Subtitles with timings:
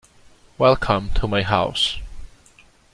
[0.57, 1.99] Welcome to my house.